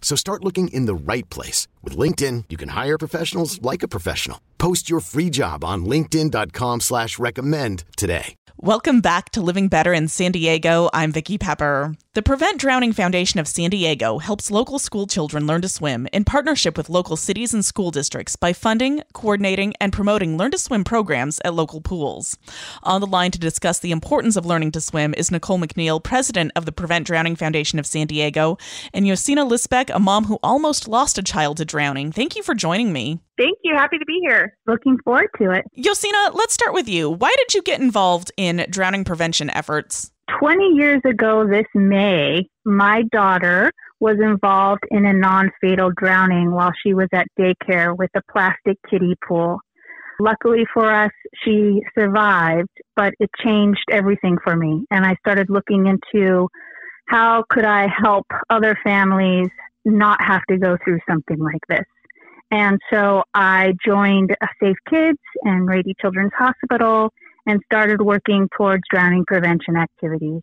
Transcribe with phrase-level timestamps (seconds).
[0.00, 1.68] So start looking in the right place.
[1.82, 4.40] With LinkedIn, you can hire professionals like a professional.
[4.56, 8.34] Post your free job on linkedin.com slash recommend today.
[8.60, 10.90] Welcome back to Living Better in San Diego.
[10.92, 11.94] I'm Vicki Pepper.
[12.14, 16.24] The Prevent Drowning Foundation of San Diego helps local school children learn to swim in
[16.24, 20.82] partnership with local cities and school districts by funding, coordinating, and promoting learn to swim
[20.82, 22.36] programs at local pools.
[22.82, 26.50] On the line to discuss the importance of learning to swim is Nicole McNeil, president
[26.56, 28.58] of the Prevent Drowning Foundation of San Diego,
[28.92, 32.12] and Yosina Lissebeck, a mom who almost lost a child to drowning.
[32.12, 33.20] Thank you for joining me.
[33.36, 33.74] Thank you.
[33.74, 34.56] Happy to be here.
[34.66, 35.64] Looking forward to it.
[35.76, 37.10] Yosina, let's start with you.
[37.10, 40.10] Why did you get involved in drowning prevention efforts?
[40.40, 46.72] 20 years ago this May, my daughter was involved in a non fatal drowning while
[46.82, 49.58] she was at daycare with a plastic kiddie pool.
[50.20, 51.12] Luckily for us,
[51.44, 54.84] she survived, but it changed everything for me.
[54.90, 56.48] And I started looking into
[57.06, 59.48] how could I help other families
[59.88, 61.84] not have to go through something like this.
[62.50, 67.12] And so I joined Safe Kids and Rady Children's Hospital
[67.46, 70.42] and started working towards drowning prevention activities.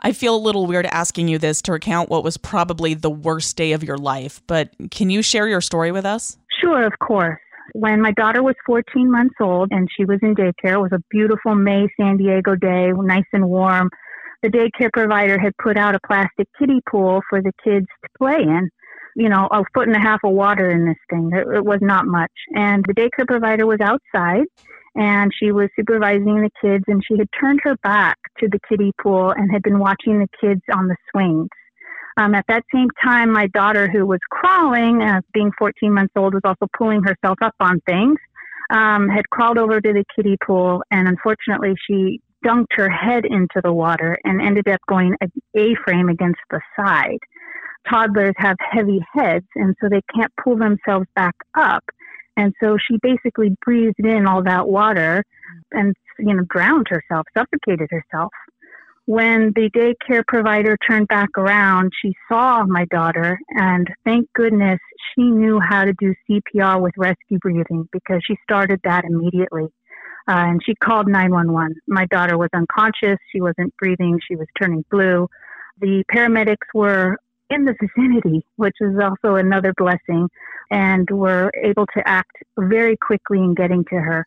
[0.00, 3.56] I feel a little weird asking you this to recount what was probably the worst
[3.56, 6.36] day of your life, but can you share your story with us?
[6.60, 7.40] Sure, of course.
[7.72, 11.00] When my daughter was 14 months old and she was in daycare, it was a
[11.10, 13.90] beautiful May San Diego day, nice and warm.
[14.42, 18.42] The daycare provider had put out a plastic kiddie pool for the kids to play
[18.42, 18.70] in
[19.16, 21.30] you know, a foot and a half of water in this thing.
[21.32, 22.30] It, it was not much.
[22.54, 24.44] And the daycare provider was outside
[24.94, 28.92] and she was supervising the kids and she had turned her back to the kiddie
[29.02, 31.48] pool and had been watching the kids on the swings.
[32.18, 36.34] Um, at that same time, my daughter, who was crawling, uh, being 14 months old,
[36.34, 38.16] was also pulling herself up on things,
[38.70, 43.60] um, had crawled over to the kiddie pool, and unfortunately, she dunked her head into
[43.62, 45.26] the water and ended up going a
[45.58, 47.18] A-frame against the side
[47.88, 51.84] toddlers have heavy heads and so they can't pull themselves back up.
[52.36, 55.24] And so she basically breathed in all that water
[55.72, 58.30] and, you know, drowned herself, suffocated herself.
[59.06, 64.80] When the daycare provider turned back around, she saw my daughter and thank goodness
[65.14, 69.68] she knew how to do CPR with rescue breathing because she started that immediately.
[70.28, 71.76] Uh, and she called 911.
[71.86, 73.18] My daughter was unconscious.
[73.30, 74.18] She wasn't breathing.
[74.26, 75.28] She was turning blue.
[75.80, 77.18] The paramedics were
[77.50, 80.28] in the vicinity, which is also another blessing,
[80.70, 84.26] and were able to act very quickly in getting to her.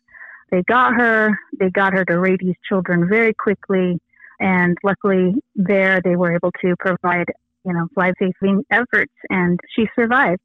[0.50, 4.00] They got her, they got her to Rady's children very quickly,
[4.40, 7.26] and luckily there they were able to provide,
[7.64, 10.40] you know, life-saving efforts, and she survived.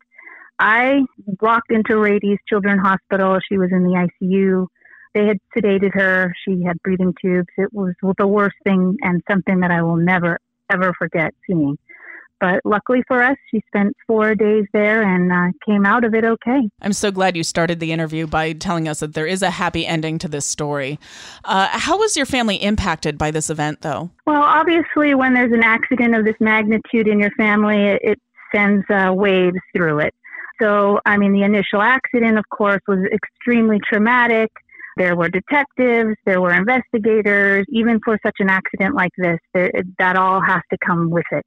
[0.60, 1.02] I
[1.42, 3.40] walked into Rady's Children's Hospital.
[3.48, 4.68] She was in the ICU.
[5.14, 6.34] They had sedated her.
[6.46, 7.48] She had breathing tubes.
[7.58, 10.40] It was the worst thing and something that I will never,
[10.72, 11.78] ever forget seeing.
[12.40, 16.26] But luckily for us, she spent four days there and uh, came out of it
[16.26, 16.70] okay.
[16.82, 19.88] I'm so glad you started the interview by telling us that there is a happy
[19.88, 21.00] ending to this story.
[21.46, 24.10] Uh, how was your family impacted by this event, though?
[24.26, 28.20] Well, obviously, when there's an accident of this magnitude in your family, it, it
[28.54, 30.14] sends uh, waves through it.
[30.62, 34.52] So, I mean, the initial accident, of course, was extremely traumatic.
[34.98, 37.66] There were detectives, there were investigators.
[37.70, 41.46] Even for such an accident like this, there, that all has to come with it.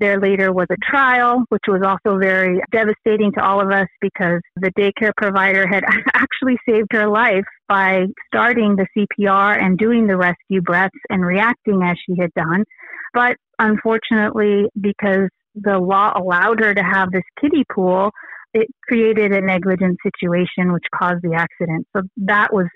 [0.00, 4.40] There later was a trial, which was also very devastating to all of us because
[4.56, 5.84] the daycare provider had
[6.14, 11.82] actually saved her life by starting the CPR and doing the rescue breaths and reacting
[11.82, 12.64] as she had done.
[13.14, 18.10] But unfortunately, because the law allowed her to have this kiddie pool,
[18.56, 21.86] it created a negligent situation which caused the accident.
[21.94, 22.66] So that was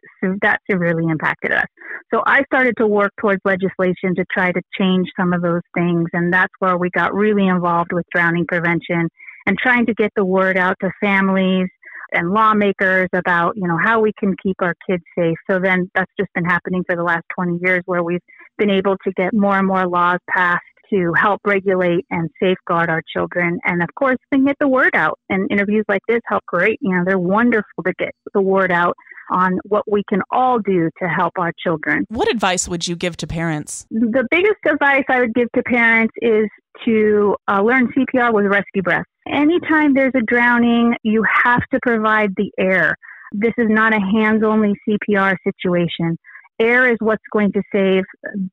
[0.42, 1.64] that severely impacted us.
[2.12, 6.08] So I started to work towards legislation to try to change some of those things,
[6.12, 9.08] and that's where we got really involved with drowning prevention
[9.46, 11.68] and trying to get the word out to families
[12.12, 15.38] and lawmakers about, you know, how we can keep our kids safe.
[15.50, 18.20] So then that's just been happening for the last 20 years where we've
[18.58, 20.60] been able to get more and more laws passed
[20.92, 23.58] to help regulate and safeguard our children.
[23.64, 25.18] And of course, then get the word out.
[25.28, 26.78] And interviews like this help great.
[26.80, 28.96] You know, they're wonderful to get the word out
[29.30, 32.04] on what we can all do to help our children.
[32.08, 33.86] What advice would you give to parents?
[33.90, 36.48] The biggest advice I would give to parents is
[36.84, 39.08] to uh, learn CPR with rescue breaths.
[39.28, 42.96] Anytime there's a drowning, you have to provide the air.
[43.32, 46.16] This is not a hands only CPR situation.
[46.58, 48.02] Air is what's going to save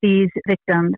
[0.02, 0.94] these victims.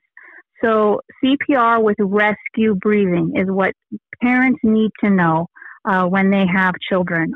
[0.63, 3.73] So, CPR with rescue breathing is what
[4.21, 5.47] parents need to know
[5.85, 7.33] uh, when they have children.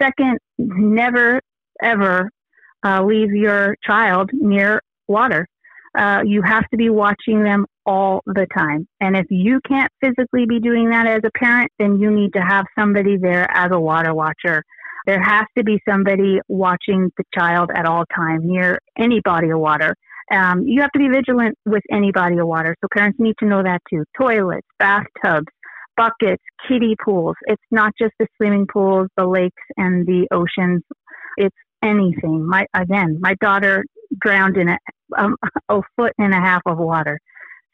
[0.00, 1.40] Second, never
[1.82, 2.30] ever
[2.84, 5.46] uh, leave your child near water.
[5.98, 8.86] Uh, you have to be watching them all the time.
[9.00, 12.40] And if you can't physically be doing that as a parent, then you need to
[12.40, 14.62] have somebody there as a water watcher.
[15.06, 19.60] There has to be somebody watching the child at all time near any body of
[19.60, 19.94] water.
[20.32, 22.76] Um, you have to be vigilant with any body of water.
[22.80, 24.04] So parents need to know that too.
[24.18, 25.46] Toilets, bathtubs,
[25.96, 27.36] buckets, kiddie pools.
[27.42, 30.82] It's not just the swimming pools, the lakes, and the oceans.
[31.36, 32.46] It's anything.
[32.46, 33.84] My again, my daughter
[34.20, 34.78] drowned in a,
[35.16, 35.36] um,
[35.68, 37.20] a foot and a half of water.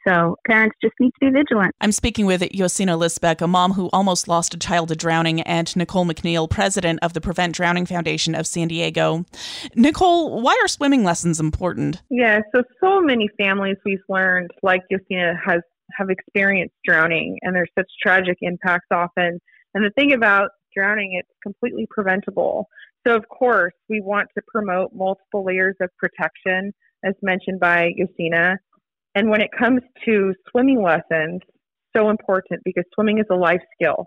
[0.06, 1.74] So parents just need to be vigilant.
[1.80, 5.74] I'm speaking with Yosina Lissebeck, a mom who almost lost a child to drowning, and
[5.76, 9.24] Nicole McNeil, president of the Prevent Drowning Foundation of San Diego.
[9.76, 12.02] Nicole, why are swimming lessons important?
[12.10, 15.60] Yeah, so so many families we've learned, like Yosina has
[15.98, 19.38] have experienced drowning, and there's such tragic impacts often.
[19.74, 22.66] And the thing about drowning, it's completely preventable.
[23.06, 26.72] So, of course, we want to promote multiple layers of protection,
[27.04, 28.56] as mentioned by Yosina.
[29.14, 31.40] And when it comes to swimming lessons,
[31.94, 34.06] so important because swimming is a life skill.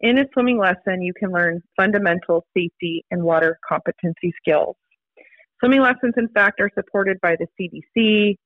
[0.00, 4.76] In a swimming lesson, you can learn fundamental safety and water competency skills.
[5.58, 8.36] Swimming lessons, in fact, are supported by the CDC,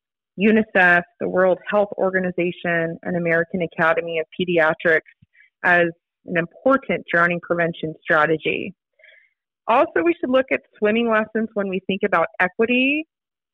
[0.41, 5.01] UNICEF, the World Health Organization, and American Academy of Pediatrics
[5.63, 5.89] as
[6.25, 8.75] an important drowning prevention strategy.
[9.69, 13.07] Also, we should look at swimming lessons when we think about equity.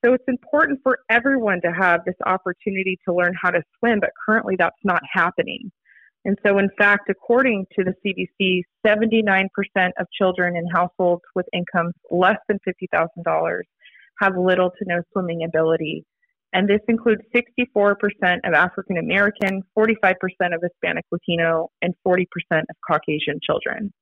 [0.05, 4.11] So it's important for everyone to have this opportunity to learn how to swim, but
[4.27, 5.73] currently that's not happening.
[6.25, 9.49] And so, in fact, according to the CDC, 79%
[9.99, 13.61] of children in households with incomes less than $50,000
[14.21, 16.05] have little to no swimming ability.
[16.53, 17.95] And this includes 64%
[18.45, 20.15] of African American, 45%
[20.55, 23.93] of Hispanic Latino, and 40% of Caucasian children.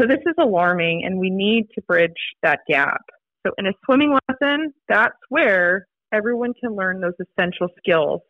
[0.00, 2.12] So this is alarming, and we need to bridge
[2.42, 3.02] that gap.
[3.46, 8.20] So in a swimming lesson, that's where everyone can learn those essential skills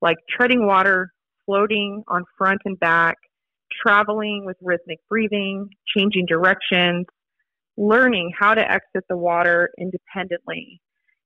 [0.00, 1.12] like treading water,
[1.44, 3.16] floating on front and back,
[3.86, 7.06] traveling with rhythmic breathing, changing directions,
[7.76, 10.80] learning how to exit the water independently.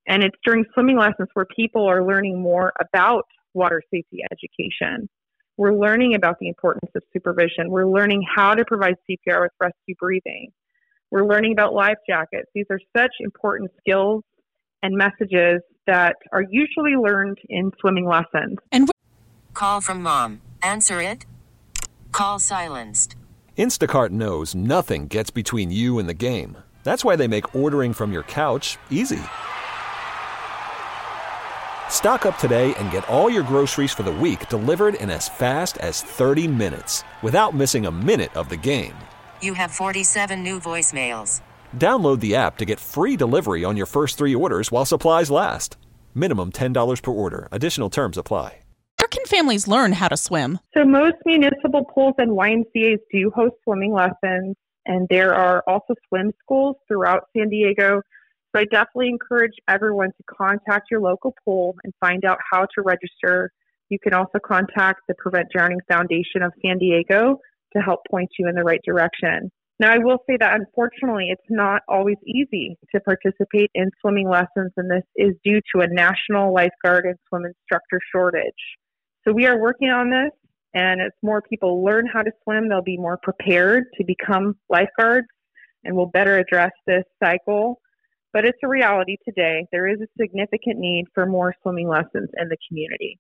[0.09, 3.25] And it's during swimming lessons where people are learning more about
[3.55, 5.09] water safety education.
[5.57, 7.69] We're learning about the importance of supervision.
[7.69, 10.51] We're learning how to provide CPR with rescue breathing.
[11.11, 12.49] We're learning about life jackets.
[12.55, 14.25] These are such important skills
[14.83, 18.59] and messages that are usually learned in swimming lessons.
[18.71, 18.91] And
[19.59, 20.41] Call from mom.
[20.63, 21.27] Answer it.
[22.13, 23.17] Call silenced.
[23.57, 26.57] Instacart knows nothing gets between you and the game.
[26.85, 29.19] That's why they make ordering from your couch easy.
[31.89, 35.77] Stock up today and get all your groceries for the week delivered in as fast
[35.79, 38.95] as 30 minutes without missing a minute of the game.
[39.43, 41.41] You have 47 new voicemails.
[41.77, 45.77] Download the app to get free delivery on your first three orders while supplies last.
[46.15, 47.49] Minimum $10 per order.
[47.51, 48.59] Additional terms apply.
[48.99, 50.59] where can families learn how to swim?
[50.77, 56.33] So most municipal pools and YMCA's do host swimming lessons, and there are also swim
[56.43, 58.03] schools throughout San Diego.
[58.53, 62.83] So I definitely encourage everyone to contact your local pool and find out how to
[62.83, 63.51] register.
[63.89, 67.39] You can also contact the Prevent Drowning Foundation of San Diego
[67.75, 69.51] to help point you in the right direction.
[69.81, 74.73] Now, I will say that unfortunately, it's not always easy to participate in swimming lessons,
[74.77, 78.53] and this is due to a national lifeguard and swim instructor shortage.
[79.27, 80.33] So we are working on this,
[80.75, 85.29] and as more people learn how to swim, they'll be more prepared to become lifeguards
[85.85, 87.81] and we'll better address this cycle.
[88.33, 89.67] But it's a reality today.
[89.73, 93.19] There is a significant need for more swimming lessons in the community.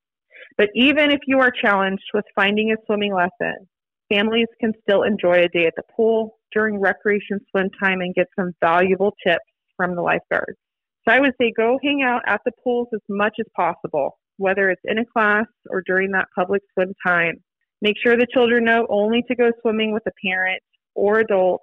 [0.56, 3.66] But even if you are challenged with finding a swimming lesson,
[4.08, 8.26] families can still enjoy a day at the pool during recreation swim time and get
[8.38, 9.44] some valuable tips
[9.76, 10.58] from the lifeguards.
[11.06, 14.70] So I would say go hang out at the pools as much as possible, whether
[14.70, 17.42] it's in a class or during that public swim time.
[17.80, 20.62] Make sure the children know only to go swimming with a parent
[20.94, 21.62] or adult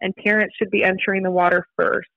[0.00, 2.08] and parents should be entering the water first.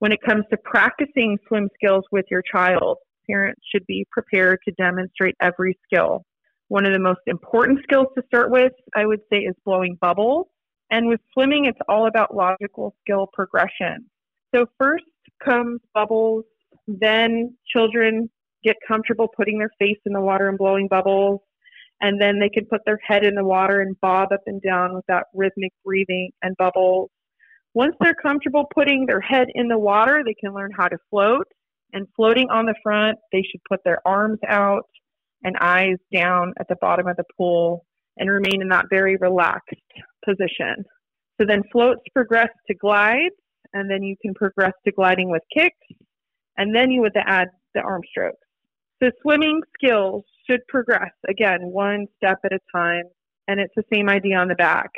[0.00, 2.98] When it comes to practicing swim skills with your child,
[3.30, 6.24] parents should be prepared to demonstrate every skill.
[6.68, 10.46] One of the most important skills to start with, I would say, is blowing bubbles.
[10.90, 14.06] And with swimming, it's all about logical skill progression.
[14.54, 15.04] So, first
[15.44, 16.44] comes bubbles,
[16.86, 18.30] then children
[18.64, 21.40] get comfortable putting their face in the water and blowing bubbles.
[22.00, 24.94] And then they can put their head in the water and bob up and down
[24.94, 27.10] with that rhythmic breathing and bubbles.
[27.74, 31.46] Once they're comfortable putting their head in the water, they can learn how to float.
[31.92, 34.84] And floating on the front, they should put their arms out
[35.42, 37.84] and eyes down at the bottom of the pool
[38.16, 39.74] and remain in that very relaxed
[40.24, 40.84] position.
[41.40, 43.34] So then floats progress to glides,
[43.72, 45.76] and then you can progress to gliding with kicks,
[46.56, 48.38] and then you would add the arm strokes.
[49.00, 53.04] So swimming skills should progress again one step at a time,
[53.46, 54.90] and it's the same idea on the back.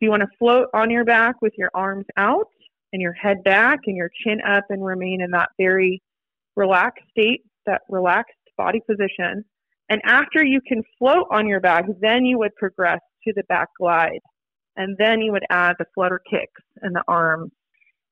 [0.00, 2.46] You want to float on your back with your arms out
[2.92, 6.00] and your head back and your chin up and remain in that very
[6.54, 9.44] relaxed state, that relaxed body position.
[9.88, 13.68] And after you can float on your back, then you would progress to the back
[13.78, 14.20] glide.
[14.76, 17.50] And then you would add the flutter kicks and the arms.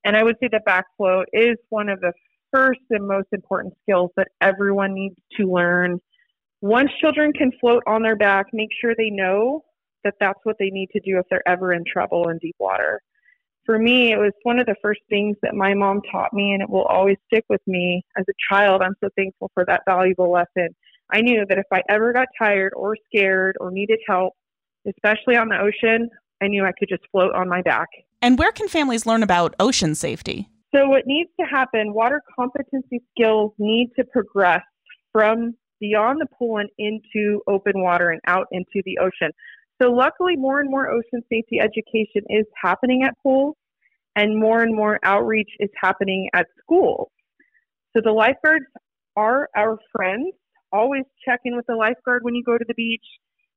[0.04, 2.12] And I would say that back float is one of the
[2.52, 6.00] first and most important skills that everyone needs to learn.
[6.60, 9.64] Once children can float on their back, make sure they know
[10.04, 13.00] that that's what they need to do if they're ever in trouble in deep water.
[13.64, 16.62] For me, it was one of the first things that my mom taught me, and
[16.62, 18.80] it will always stick with me as a child.
[18.80, 20.68] I'm so thankful for that valuable lesson.
[21.12, 24.34] I knew that if I ever got tired or scared or needed help,
[24.86, 26.08] especially on the ocean,
[26.42, 27.88] I knew I could just float on my back.
[28.22, 30.48] And where can families learn about ocean safety?
[30.74, 34.62] So, what needs to happen, water competency skills need to progress
[35.12, 39.30] from beyond the pool and into open water and out into the ocean.
[39.80, 43.54] So, luckily, more and more ocean safety education is happening at pools,
[44.16, 47.08] and more and more outreach is happening at schools.
[47.94, 48.66] So, the lifeguards
[49.16, 50.34] are our friends
[50.72, 53.04] always check in with the lifeguard when you go to the beach.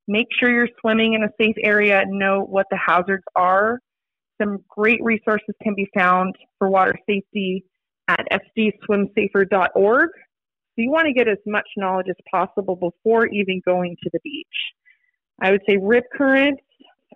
[0.08, 2.00] Make sure you're swimming in a safe area.
[2.02, 3.80] And know what the hazards are.
[4.42, 7.66] Some great resources can be found for water safety
[8.08, 10.10] at sdswimsafer.org.
[10.14, 14.20] So you want to get as much knowledge as possible before even going to the
[14.24, 14.48] beach.
[15.42, 16.64] I would say rip currents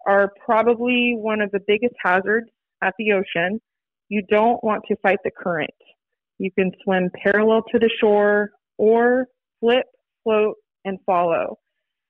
[0.06, 2.50] are probably one of the biggest hazards
[2.82, 3.62] at the ocean.
[4.10, 5.74] You don't want to fight the current.
[6.38, 9.28] You can swim parallel to the shore or
[9.64, 9.86] flip,
[10.24, 11.58] float, and follow.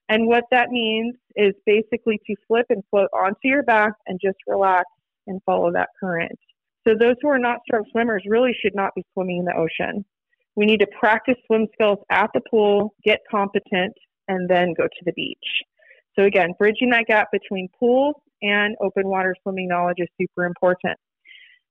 [0.10, 4.38] And what that means is basically to flip and float onto your back and just
[4.48, 4.86] relax
[5.28, 6.38] and follow that current.
[6.86, 10.04] So those who are not strong swimmers really should not be swimming in the ocean.
[10.56, 13.94] We need to practice swim skills at the pool, get competent,
[14.28, 15.38] and then go to the beach.
[16.18, 20.98] So again, bridging that gap between pools and open water swimming knowledge is super important.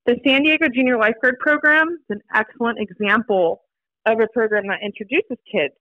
[0.07, 3.63] The San Diego Junior Lifeguard Program is an excellent example
[4.07, 5.75] of a program that introduces kids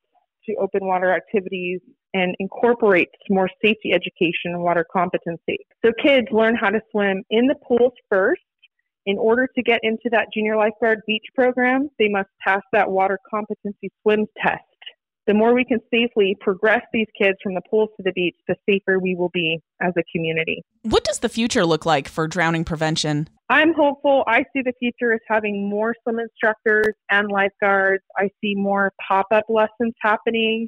[0.46, 1.80] to open water activities
[2.13, 5.58] and incorporates more safety education and water competency.
[5.86, 8.42] So kids learn how to swim in the pools first.
[9.08, 13.18] In order to get into that junior lifeguard beach program, they must pass that water
[13.30, 14.62] competency swim test.
[15.28, 18.56] The more we can safely progress these kids from the pools to the beach, the
[18.68, 20.63] safer we will be as a community.
[20.82, 23.30] What does the future look like for drowning prevention?
[23.48, 24.24] I'm hopeful.
[24.25, 28.04] I see the future as having more swim instructors and lifeguards.
[28.18, 30.68] I see more pop up lessons happening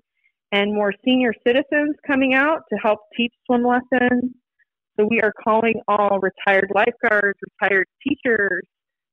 [0.51, 4.33] and more senior citizens coming out to help teach swim lessons.
[4.99, 8.61] So we are calling all retired lifeguards, retired teachers,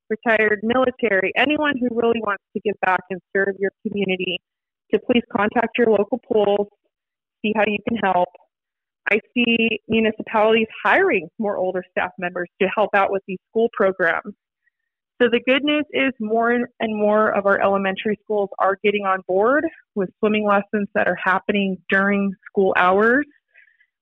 [0.07, 4.37] retired military, anyone who really wants to give back and serve your community
[4.93, 6.67] to please contact your local pools,
[7.41, 8.29] see how you can help.
[9.11, 14.33] I see municipalities hiring more older staff members to help out with these school programs.
[15.21, 19.19] So the good news is more and more of our elementary schools are getting on
[19.27, 23.25] board with swimming lessons that are happening during school hours.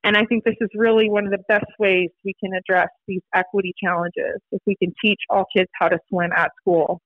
[0.06, 3.22] And I think this is really one of the best ways we can address these
[3.36, 7.02] equity challenges if we can teach all kids how to swim at school.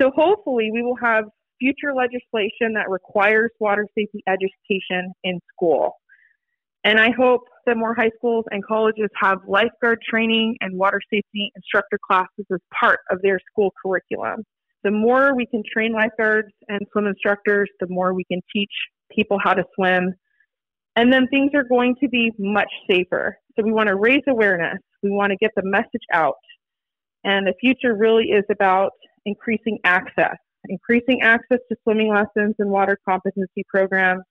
[0.00, 1.24] So hopefully we will have
[1.58, 5.92] future legislation that requires water safety education in school.
[6.84, 11.50] And I hope that more high schools and colleges have lifeguard training and water safety
[11.56, 14.44] instructor classes as part of their school curriculum.
[14.82, 18.70] The more we can train lifeguards and swim instructors, the more we can teach
[19.10, 20.12] people how to swim.
[20.96, 23.38] And then things are going to be much safer.
[23.56, 24.78] So we want to raise awareness.
[25.02, 26.36] We want to get the message out.
[27.24, 28.92] And the future really is about
[29.24, 30.36] increasing access,
[30.68, 34.22] increasing access to swimming lessons and water competency programs,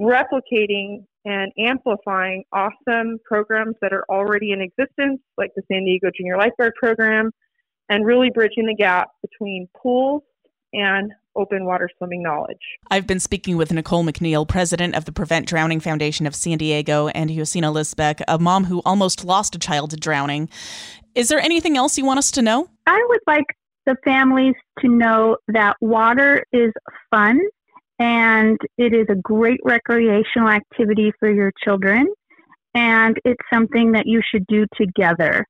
[0.00, 6.36] replicating and amplifying awesome programs that are already in existence, like the San Diego Junior
[6.36, 7.30] Lifeguard Program,
[7.88, 10.22] and really bridging the gap between pools
[10.72, 12.58] and open water swimming knowledge.
[12.90, 17.08] I've been speaking with Nicole McNeil, president of the Prevent Drowning Foundation of San Diego,
[17.08, 20.48] and Yosina Lissebeck, a mom who almost lost a child to drowning.
[21.14, 22.68] Is there anything else you want us to know?
[22.86, 23.44] I would like
[23.86, 26.72] the families to know that water is
[27.10, 27.40] fun
[27.98, 32.06] and it is a great recreational activity for your children
[32.74, 35.46] and it's something that you should do together.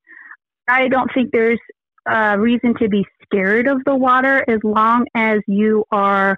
[0.68, 1.60] I don't think there's
[2.06, 6.36] a reason to be scared of the water as long as you are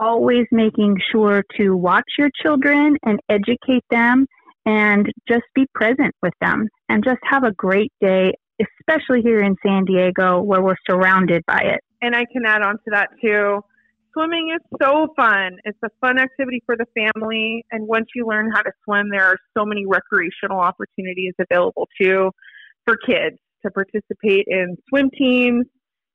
[0.00, 4.26] always making sure to watch your children and educate them
[4.66, 9.56] and just be present with them and just have a great day, especially here in
[9.64, 11.80] San Diego where we're surrounded by it.
[12.02, 13.60] And I can add on to that too.
[14.12, 15.58] Swimming is so fun.
[15.64, 17.64] It's a fun activity for the family.
[17.70, 22.30] And once you learn how to swim, there are so many recreational opportunities available too
[22.84, 25.66] for kids to participate in swim teams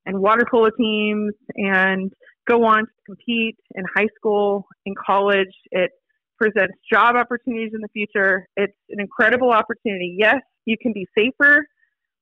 [0.06, 2.12] and water polo teams and
[2.48, 5.54] go on to compete in high school, in college.
[5.72, 5.92] It
[6.38, 8.48] presents job opportunities in the future.
[8.58, 10.16] It's an incredible opportunity.
[10.18, 11.66] Yes, you can be safer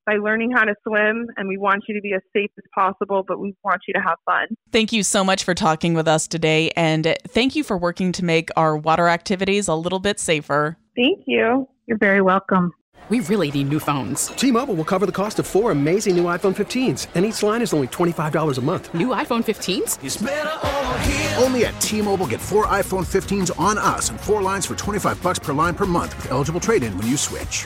[0.05, 3.23] by learning how to swim, and we want you to be as safe as possible,
[3.27, 4.47] but we want you to have fun.
[4.71, 8.25] Thank you so much for talking with us today, and thank you for working to
[8.25, 10.77] make our water activities a little bit safer.
[10.95, 11.67] Thank you.
[11.87, 12.73] You're very welcome.
[13.09, 14.27] We really need new phones.
[14.27, 17.61] T Mobile will cover the cost of four amazing new iPhone 15s, and each line
[17.61, 18.93] is only $25 a month.
[18.93, 21.41] New iPhone 15s?
[21.43, 25.21] Only at T Mobile get four iPhone 15s on us and four lines for 25
[25.21, 27.65] bucks per line per month with eligible trade in when you switch.